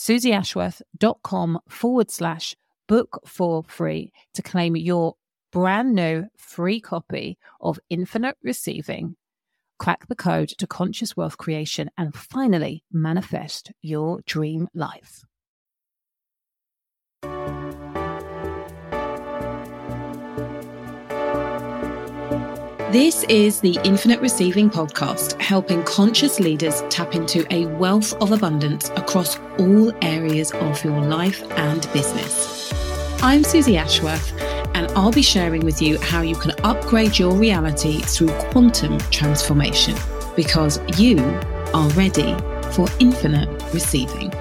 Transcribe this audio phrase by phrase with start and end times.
[0.00, 2.56] suzyashworth.com forward slash
[2.88, 5.14] book for free to claim your
[5.52, 9.16] brand new free copy of Infinite Receiving.
[9.78, 15.22] Crack the code to conscious wealth creation and finally manifest your dream life.
[22.92, 28.88] This is the Infinite Receiving podcast, helping conscious leaders tap into a wealth of abundance
[28.96, 32.72] across all areas of your life and business.
[33.22, 34.32] I'm Suzy Ashworth
[34.74, 39.94] and I'll be sharing with you how you can upgrade your reality through quantum transformation
[40.34, 41.18] because you
[41.72, 42.34] are ready
[42.72, 44.32] for infinite receiving.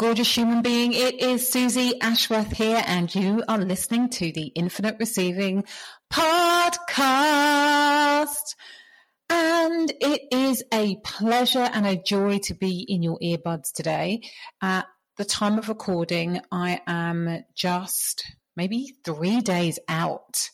[0.00, 0.94] Gorgeous human being.
[0.94, 5.64] It is Suzy Ashworth here, and you are listening to the Infinite Receiving
[6.10, 6.94] Podcast.
[9.28, 14.22] And it is a pleasure and a joy to be in your earbuds today.
[14.62, 14.86] At
[15.18, 18.24] the time of recording, I am just
[18.56, 20.48] maybe three days out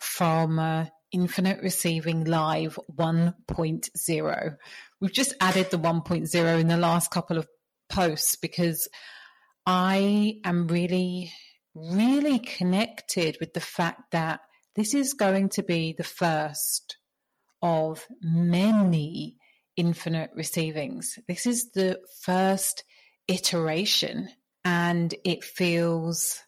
[0.00, 4.56] from uh, Infinite Receiving Live 1.0.
[5.00, 7.46] We've just added the 1.0 in the last couple of
[7.88, 8.88] posts because
[9.66, 11.32] I am really,
[11.74, 14.40] really connected with the fact that
[14.76, 16.96] this is going to be the first
[17.60, 19.36] of many
[19.76, 21.18] infinite receivings.
[21.28, 22.84] This is the first
[23.26, 24.28] iteration,
[24.64, 26.40] and it feels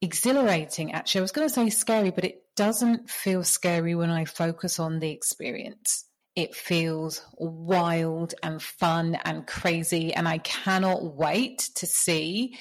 [0.00, 0.92] exhilarating.
[0.92, 4.78] Actually, I was going to say scary, but it doesn't feel scary when I focus
[4.78, 10.12] on the experience it feels wild and fun and crazy.
[10.12, 12.58] And I cannot wait to see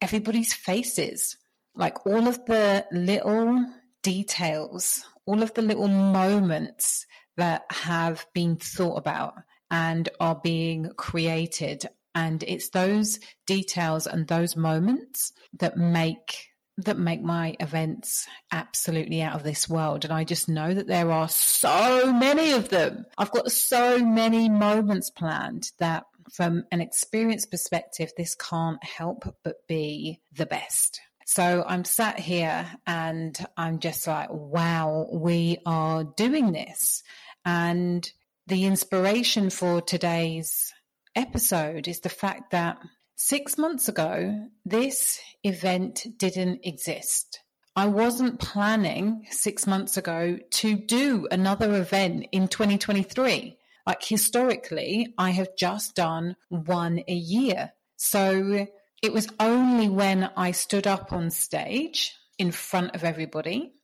[0.00, 1.36] everybody's faces.
[1.74, 3.64] Like all of the little
[4.02, 7.06] details, all of the little moments
[7.36, 9.34] that have been thought about
[9.70, 11.86] and are being created.
[12.14, 16.49] And it's those details and those moments that make
[16.84, 20.04] that make my events absolutely out of this world.
[20.04, 23.06] And I just know that there are so many of them.
[23.18, 29.66] I've got so many moments planned that from an experience perspective, this can't help but
[29.66, 31.00] be the best.
[31.26, 37.02] So I'm sat here and I'm just like, wow, we are doing this.
[37.44, 38.10] And
[38.46, 40.72] the inspiration for today's
[41.14, 42.78] episode is the fact that
[43.22, 47.40] Six months ago, this event didn't exist.
[47.76, 53.58] I wasn't planning six months ago to do another event in 2023.
[53.86, 57.72] Like historically, I have just done one a year.
[57.98, 58.66] So
[59.02, 63.74] it was only when I stood up on stage in front of everybody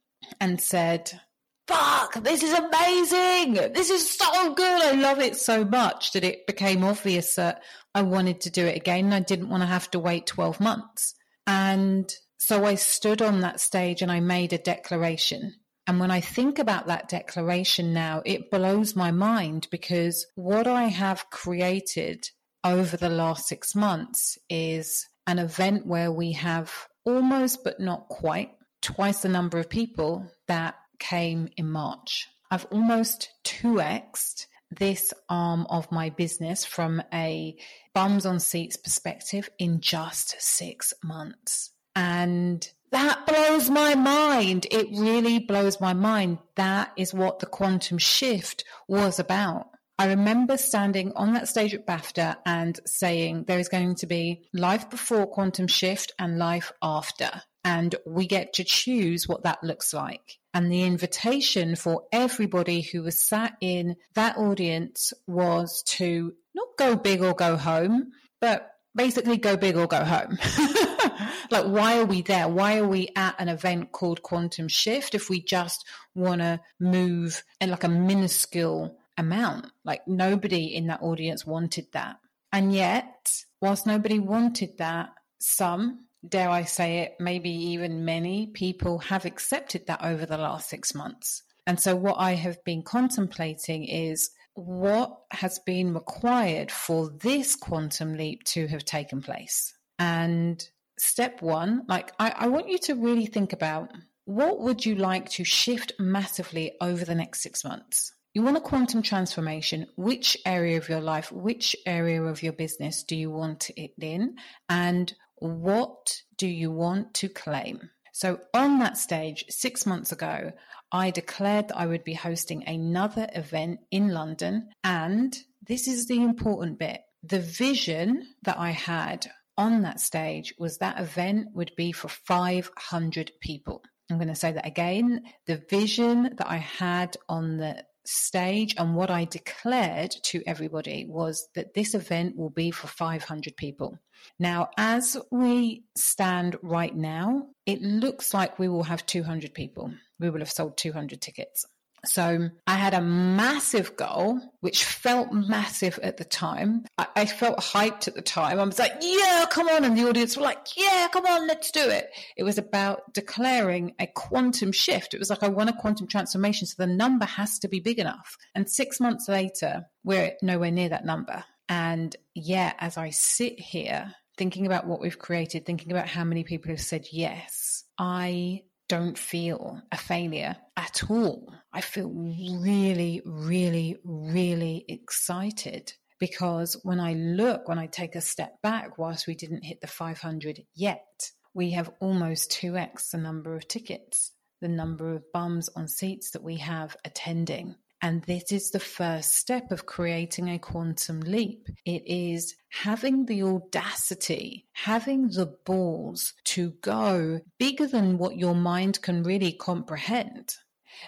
[0.40, 1.20] and said,
[1.66, 3.54] fuck, this is amazing.
[3.72, 4.82] This is so good.
[4.82, 7.62] I love it so much that it became obvious that
[7.94, 10.60] I wanted to do it again and I didn't want to have to wait 12
[10.60, 11.14] months.
[11.46, 15.54] And so I stood on that stage and I made a declaration.
[15.86, 20.84] And when I think about that declaration now, it blows my mind because what I
[20.84, 22.28] have created
[22.64, 26.72] over the last six months is an event where we have
[27.04, 28.50] almost, but not quite,
[28.82, 32.28] twice the number of people that came in March.
[32.50, 37.56] I've almost 2xed this arm of my business from a
[37.94, 41.70] bums on seats perspective in just six months.
[41.94, 44.66] And that blows my mind.
[44.70, 46.38] It really blows my mind.
[46.56, 49.69] That is what the quantum shift was about.
[49.98, 54.46] I remember standing on that stage at BAFTA and saying there is going to be
[54.52, 57.31] life before quantum shift and life after.
[57.66, 60.38] And we get to choose what that looks like.
[60.54, 66.94] And the invitation for everybody who was sat in that audience was to not go
[66.94, 70.38] big or go home, but basically go big or go home.
[71.50, 72.46] like, why are we there?
[72.46, 75.84] Why are we at an event called Quantum Shift if we just
[76.14, 79.72] want to move in like a minuscule amount?
[79.84, 82.19] Like, nobody in that audience wanted that.
[82.52, 85.10] And yet, whilst nobody wanted that,
[85.41, 90.69] some dare I say it, maybe even many people have accepted that over the last
[90.69, 91.43] six months.
[91.67, 98.17] And so, what I have been contemplating is what has been required for this quantum
[98.17, 99.75] leap to have taken place.
[99.99, 100.67] And
[100.99, 103.93] step one, like, I, I want you to really think about
[104.25, 108.13] what would you like to shift massively over the next six months?
[108.35, 109.87] You want a quantum transformation.
[109.96, 114.37] Which area of your life, which area of your business do you want it in?
[114.69, 117.90] And what do you want to claim?
[118.12, 120.52] So, on that stage six months ago,
[120.90, 124.70] I declared that I would be hosting another event in London.
[124.82, 129.26] And this is the important bit the vision that I had
[129.58, 133.82] on that stage was that event would be for 500 people.
[134.10, 135.22] I'm going to say that again.
[135.46, 141.48] The vision that I had on the stage and what I declared to everybody was
[141.55, 143.98] that this event will be for 500 people.
[144.39, 149.93] Now, as we stand right now, it looks like we will have 200 people.
[150.19, 151.67] We will have sold 200 tickets.
[152.08, 156.84] So I had a massive goal, which felt massive at the time.
[156.98, 158.58] I, I, felt hyped at the time.
[158.58, 159.84] I was like, yeah, come on.
[159.84, 162.10] And the audience were like, yeah, come on, let's do it.
[162.36, 165.15] It was about declaring a quantum shift.
[165.15, 166.67] It was like, I want a quantum transformation.
[166.67, 168.36] So the number has to be big enough.
[168.55, 171.44] And six months later, we're nowhere near that number.
[171.69, 176.44] And yeah, as I sit here thinking about what we've created, thinking about how many
[176.44, 181.52] people have said yes, I don't feel a failure at all.
[181.72, 188.60] I feel really, really, really excited because when I look, when I take a step
[188.62, 193.69] back, whilst we didn't hit the 500 yet, we have almost 2x the number of
[193.69, 197.74] tickets, the number of bums on seats that we have attending.
[198.06, 201.67] And this is the first step of creating a quantum leap.
[201.84, 209.03] It is having the audacity, having the balls to go bigger than what your mind
[209.03, 210.55] can really comprehend.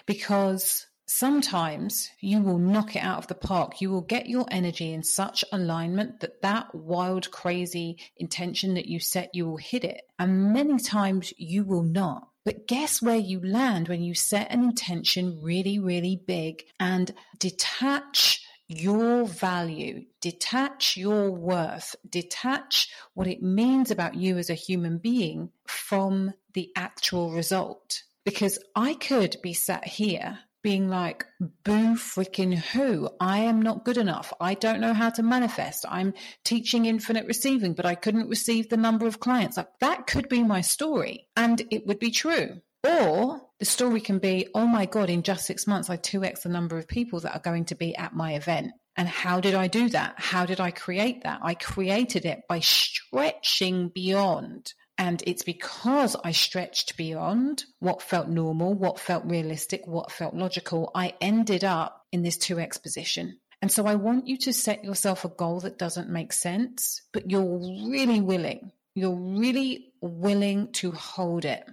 [0.05, 3.79] Because sometimes you will knock it out of the park.
[3.79, 8.99] You will get your energy in such alignment that that wild, crazy intention that you
[8.99, 10.01] set, you will hit it.
[10.19, 12.27] And many times you will not.
[12.49, 18.43] But guess where you land when you set an intention really, really big and detach
[18.67, 25.51] your value, detach your worth, detach what it means about you as a human being
[25.67, 28.01] from the actual result.
[28.25, 33.09] Because I could be sat here being like, boo freaking who?
[33.19, 34.33] I am not good enough.
[34.39, 35.85] I don't know how to manifest.
[35.87, 36.13] I'm
[36.43, 39.57] teaching infinite receiving, but I couldn't receive the number of clients.
[39.57, 42.61] Like that could be my story and it would be true.
[42.87, 46.49] Or the story can be, oh my God, in just six months, I 2x the
[46.49, 48.71] number of people that are going to be at my event.
[48.95, 50.15] And how did I do that?
[50.17, 51.39] How did I create that?
[51.41, 58.73] I created it by stretching beyond and it's because I stretched beyond what felt normal,
[58.73, 63.39] what felt realistic, what felt logical, I ended up in this 2x position.
[63.61, 67.31] And so I want you to set yourself a goal that doesn't make sense, but
[67.31, 68.73] you're really willing.
[68.93, 71.63] You're really willing to hold it.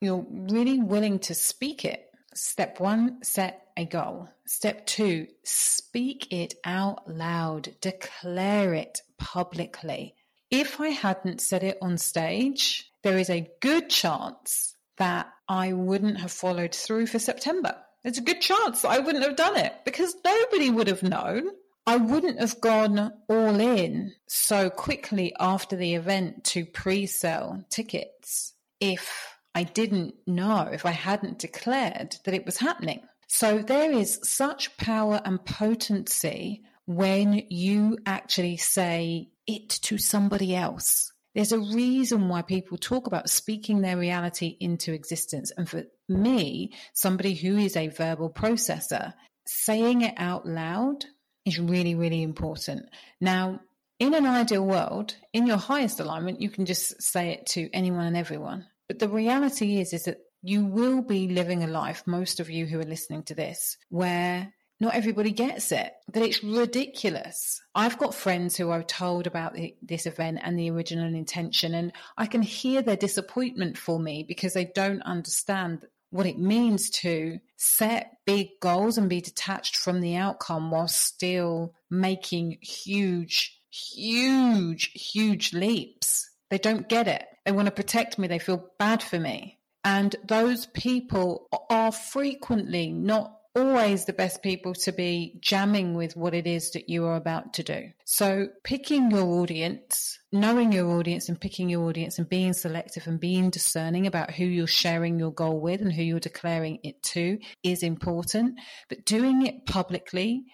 [0.00, 2.06] You're really willing to speak it.
[2.34, 4.28] Step one, set a goal.
[4.46, 7.74] Step two, speak it out loud.
[7.80, 10.14] Declare it publicly
[10.50, 16.20] if I hadn't said it on stage, there is a good chance that I wouldn't
[16.20, 17.76] have followed through for September.
[18.02, 21.48] There's a good chance that I wouldn't have done it because nobody would have known.
[21.86, 28.54] I wouldn't have gone all in so quickly after the event to pre sell tickets
[28.80, 33.02] if I didn't know, if I hadn't declared that it was happening.
[33.28, 41.12] So there is such power and potency when you actually say it to somebody else.
[41.34, 45.52] There's a reason why people talk about speaking their reality into existence.
[45.56, 49.12] And for me, somebody who is a verbal processor,
[49.46, 51.04] saying it out loud
[51.44, 52.88] is really, really important.
[53.20, 53.60] Now,
[53.98, 58.06] in an ideal world, in your highest alignment, you can just say it to anyone
[58.06, 58.66] and everyone.
[58.88, 62.66] But the reality is, is that you will be living a life, most of you
[62.66, 67.60] who are listening to this, where not everybody gets it, that it's ridiculous.
[67.74, 71.92] I've got friends who I've told about the, this event and the original intention, and
[72.16, 77.38] I can hear their disappointment for me because they don't understand what it means to
[77.56, 85.52] set big goals and be detached from the outcome while still making huge, huge, huge
[85.52, 86.30] leaps.
[86.50, 87.26] They don't get it.
[87.44, 88.28] They want to protect me.
[88.28, 89.58] They feel bad for me.
[89.84, 96.34] And those people are frequently not always the best people to be jamming with what
[96.34, 97.90] it is that you are about to do.
[98.04, 103.18] So picking your audience, knowing your audience and picking your audience and being selective and
[103.18, 107.38] being discerning about who you're sharing your goal with and who you're declaring it to
[107.62, 108.58] is important.
[108.88, 110.44] But doing it publicly,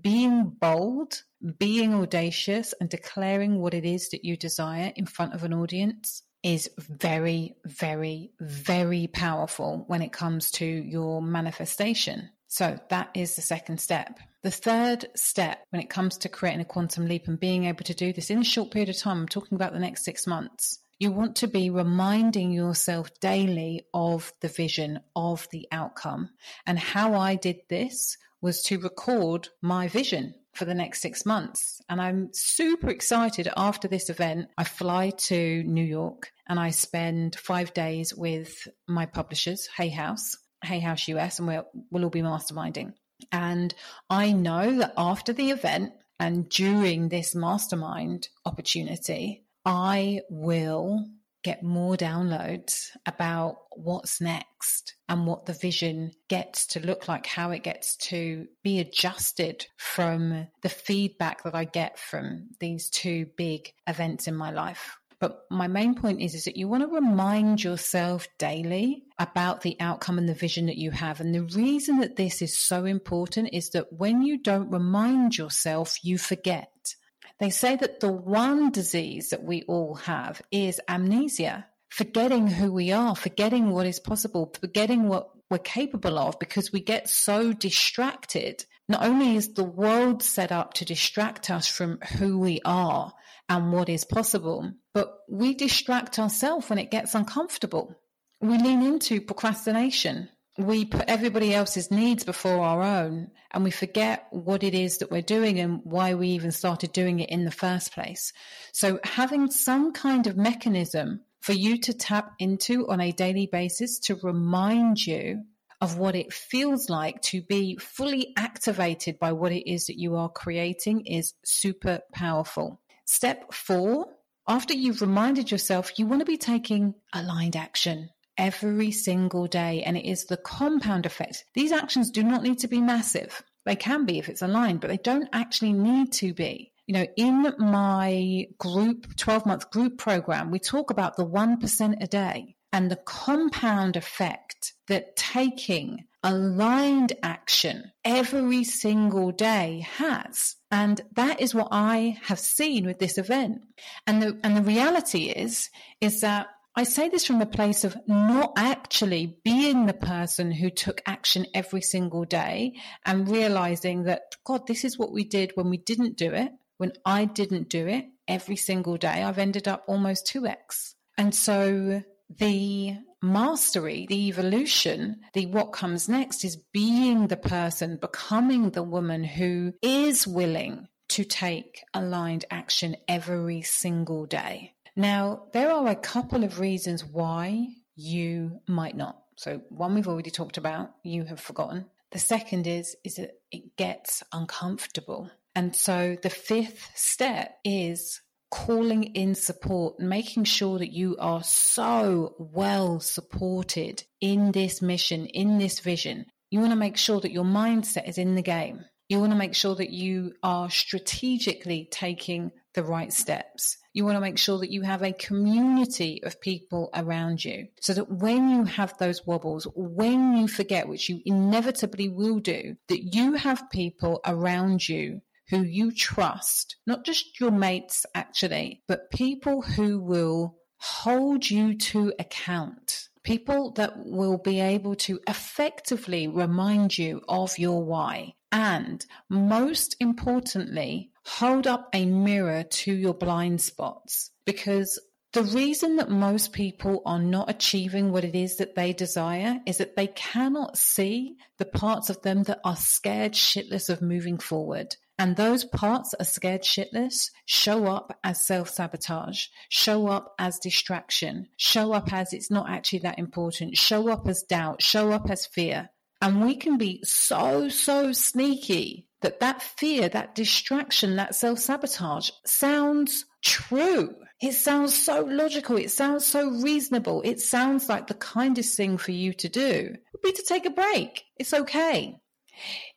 [0.00, 1.22] being bold,
[1.58, 6.22] being audacious and declaring what it is that you desire in front of an audience
[6.42, 12.30] is very, very, very powerful when it comes to your manifestation.
[12.52, 14.18] So that is the second step.
[14.42, 17.94] The third step when it comes to creating a quantum leap and being able to
[17.94, 20.78] do this in a short period of time, I'm talking about the next six months.
[20.98, 26.28] You want to be reminding yourself daily of the vision of the outcome.
[26.66, 31.80] And how I did this was to record my vision for the next six months.
[31.88, 34.48] And I'm super excited after this event.
[34.58, 40.36] I fly to New York and I spend five days with my publishers, Hay House,
[40.62, 42.94] Hay House US, and we'll, we'll all be masterminding.
[43.30, 43.74] And
[44.10, 51.06] I know that after the event and during this mastermind opportunity, I will
[51.42, 57.50] get more downloads about what's next and what the vision gets to look like, how
[57.50, 63.72] it gets to be adjusted from the feedback that I get from these two big
[63.88, 64.96] events in my life.
[65.22, 69.76] But my main point is, is that you want to remind yourself daily about the
[69.78, 71.20] outcome and the vision that you have.
[71.20, 75.96] And the reason that this is so important is that when you don't remind yourself,
[76.02, 76.96] you forget.
[77.38, 82.90] They say that the one disease that we all have is amnesia, forgetting who we
[82.90, 88.64] are, forgetting what is possible, forgetting what we're capable of because we get so distracted.
[88.88, 93.12] Not only is the world set up to distract us from who we are
[93.48, 97.94] and what is possible, but we distract ourselves when it gets uncomfortable.
[98.40, 100.28] We lean into procrastination.
[100.58, 105.10] We put everybody else's needs before our own and we forget what it is that
[105.10, 108.32] we're doing and why we even started doing it in the first place.
[108.72, 113.98] So having some kind of mechanism for you to tap into on a daily basis
[114.00, 115.44] to remind you
[115.82, 120.14] of what it feels like to be fully activated by what it is that you
[120.14, 122.80] are creating is super powerful.
[123.04, 124.06] Step four,
[124.46, 129.82] after you've reminded yourself, you want to be taking aligned action every single day.
[129.82, 131.44] And it is the compound effect.
[131.52, 133.42] These actions do not need to be massive.
[133.66, 136.70] They can be if it's aligned, but they don't actually need to be.
[136.86, 142.06] You know, in my group, 12 month group program, we talk about the 1% a
[142.06, 150.56] day and the compound effect that taking aligned action every single day has.
[150.70, 153.62] And that is what I have seen with this event.
[154.06, 155.68] And the, and the reality is,
[156.00, 160.70] is that I say this from a place of not actually being the person who
[160.70, 162.74] took action every single day
[163.04, 166.50] and realizing that, God, this is what we did when we didn't do it.
[166.78, 170.94] When I didn't do it every single day, I've ended up almost 2x.
[171.18, 172.02] And so
[172.38, 179.24] the mastery, the evolution, the what comes next is being the person, becoming the woman
[179.24, 184.72] who is willing to take aligned action every single day.
[184.96, 189.22] Now, there are a couple of reasons why you might not.
[189.36, 191.86] So, one we've already talked about, you have forgotten.
[192.12, 195.30] The second is is that it gets uncomfortable.
[195.54, 198.20] And so the fifth step is
[198.52, 205.56] calling in support, making sure that you are so well supported in this mission, in
[205.56, 206.26] this vision.
[206.50, 208.84] You want to make sure that your mindset is in the game.
[209.08, 213.78] You want to make sure that you are strategically taking the right steps.
[213.94, 217.94] You want to make sure that you have a community of people around you so
[217.94, 223.14] that when you have those wobbles, when you forget, which you inevitably will do, that
[223.14, 229.60] you have people around you who you trust, not just your mates actually, but people
[229.60, 233.10] who will hold you to account.
[233.22, 238.32] People that will be able to effectively remind you of your why.
[238.50, 244.98] And most importantly, hold up a mirror to your blind spots because
[245.34, 249.78] the reason that most people are not achieving what it is that they desire is
[249.78, 254.96] that they cannot see the parts of them that are scared shitless of moving forward.
[255.22, 261.46] And those parts are scared shitless show up as self sabotage, show up as distraction,
[261.56, 265.46] show up as it's not actually that important, show up as doubt, show up as
[265.46, 265.90] fear.
[266.20, 272.30] And we can be so, so sneaky that that fear, that distraction, that self sabotage
[272.44, 274.16] sounds true.
[274.40, 275.76] It sounds so logical.
[275.76, 277.22] It sounds so reasonable.
[277.24, 280.70] It sounds like the kindest thing for you to do would be to take a
[280.70, 281.22] break.
[281.38, 282.16] It's okay.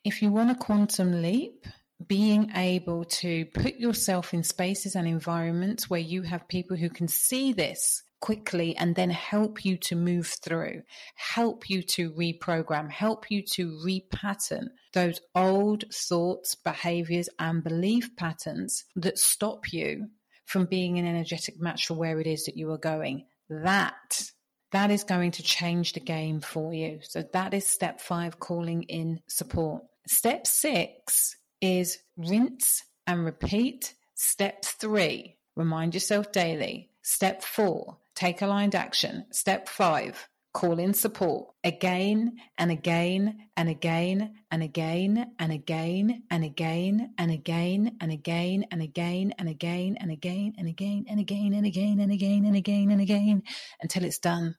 [0.04, 1.68] If you want a quantum leap,
[2.06, 7.08] being able to put yourself in spaces and environments where you have people who can
[7.08, 10.82] see this quickly and then help you to move through,
[11.16, 18.86] help you to reprogram, help you to repattern those old thoughts, behaviors, and belief patterns
[18.96, 20.08] that stop you
[20.46, 23.26] from being an energetic match for where it is that you are going.
[23.50, 24.32] That
[24.72, 27.00] that is going to change the game for you.
[27.04, 29.84] So that is step five, calling in support.
[30.08, 33.94] Step six is rinse and repeat.
[34.16, 36.90] Step three, remind yourself daily.
[37.02, 39.26] Step four, take aligned action.
[39.32, 46.44] Step five, call in support again and again and again and again and again and
[46.46, 51.54] again and again and again and again and again and again and again and again
[51.54, 53.44] and again and again and again and again
[53.82, 54.56] until it's done.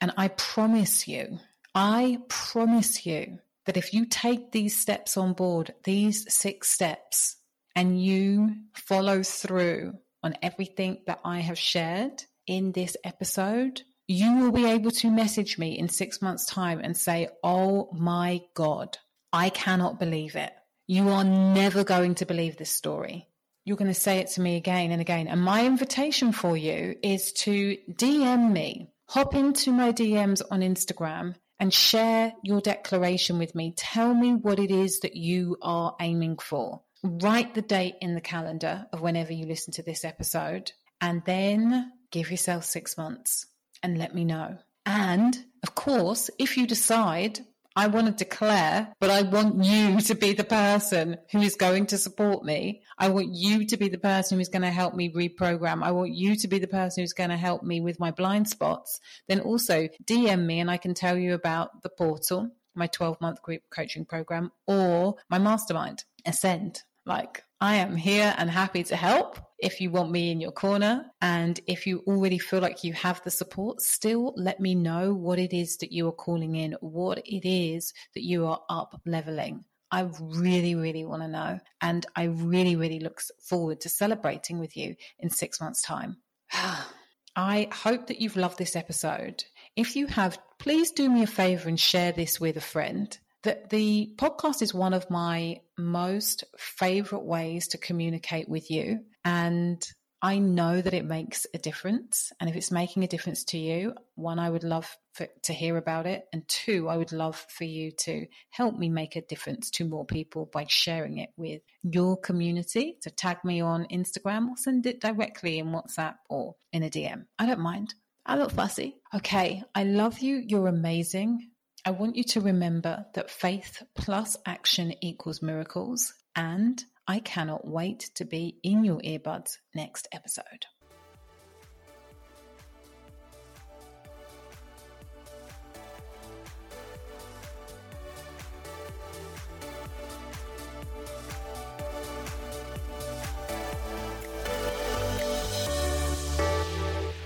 [0.00, 1.38] And I promise you,
[1.74, 7.36] I promise you that if you take these steps on board, these six steps,
[7.76, 14.52] and you follow through on everything that I have shared in this episode, you will
[14.52, 18.96] be able to message me in six months' time and say, Oh my God,
[19.34, 20.54] I cannot believe it.
[20.86, 23.28] You are never going to believe this story.
[23.66, 25.28] You're going to say it to me again and again.
[25.28, 31.34] And my invitation for you is to DM me, hop into my DMs on Instagram
[31.60, 33.74] and share your declaration with me.
[33.76, 36.82] Tell me what it is that you are aiming for.
[37.02, 41.92] write the date in the calendar of whenever you listen to this episode, and then
[42.10, 43.46] give yourself six months
[43.82, 44.58] and let me know.
[44.84, 47.40] And of course, if you decide
[47.78, 51.86] I want to declare, but I want you to be the person who is going
[51.86, 52.82] to support me.
[52.98, 55.84] I want you to be the person who's going to help me reprogram.
[55.84, 58.48] I want you to be the person who's going to help me with my blind
[58.48, 58.98] spots.
[59.28, 63.42] Then also DM me and I can tell you about the portal, my 12 month
[63.42, 66.82] group coaching program, or my mastermind, Ascend.
[67.06, 71.06] Like, I am here and happy to help if you want me in your corner.
[71.20, 75.40] And if you already feel like you have the support, still let me know what
[75.40, 79.64] it is that you are calling in, what it is that you are up leveling.
[79.90, 81.58] I really, really want to know.
[81.80, 86.18] And I really, really look forward to celebrating with you in six months' time.
[87.36, 89.44] I hope that you've loved this episode.
[89.74, 93.70] If you have, please do me a favor and share this with a friend that
[93.70, 99.00] the podcast is one of my most favorite ways to communicate with you.
[99.24, 99.86] And
[100.20, 102.32] I know that it makes a difference.
[102.40, 105.76] And if it's making a difference to you, one, I would love for, to hear
[105.76, 106.24] about it.
[106.32, 110.04] And two, I would love for you to help me make a difference to more
[110.04, 112.96] people by sharing it with your community.
[113.00, 117.26] So tag me on Instagram or send it directly in WhatsApp or in a DM.
[117.38, 117.94] I don't mind.
[118.26, 118.96] I'm not fussy.
[119.14, 119.62] Okay.
[119.74, 120.42] I love you.
[120.44, 121.48] You're amazing.
[121.84, 128.10] I want you to remember that faith plus action equals miracles, and I cannot wait
[128.16, 130.66] to be in your earbuds next episode.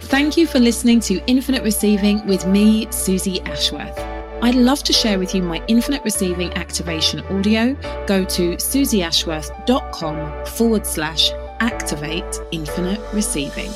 [0.03, 4.12] Thank you for listening to Infinite Receiving with me, Suzy Ashworth.
[4.43, 7.75] I'd love to share with you my infinite receiving activation audio.
[8.07, 13.71] Go to suzyashworth.com forward slash activate infinite receiving.